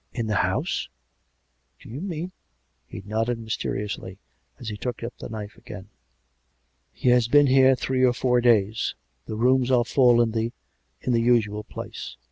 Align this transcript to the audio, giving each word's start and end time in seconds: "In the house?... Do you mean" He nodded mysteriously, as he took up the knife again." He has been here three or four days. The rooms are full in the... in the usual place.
"In 0.21 0.25
the 0.25 0.37
house?... 0.37 0.89
Do 1.79 1.87
you 1.87 2.01
mean" 2.01 2.31
He 2.87 3.03
nodded 3.05 3.37
mysteriously, 3.37 4.17
as 4.57 4.69
he 4.69 4.75
took 4.75 5.03
up 5.03 5.15
the 5.19 5.29
knife 5.29 5.55
again." 5.59 5.89
He 6.91 7.09
has 7.09 7.27
been 7.27 7.45
here 7.45 7.75
three 7.75 8.03
or 8.03 8.13
four 8.13 8.41
days. 8.41 8.95
The 9.27 9.35
rooms 9.35 9.69
are 9.69 9.85
full 9.85 10.19
in 10.19 10.31
the... 10.31 10.53
in 11.01 11.13
the 11.13 11.21
usual 11.21 11.63
place. 11.63 12.17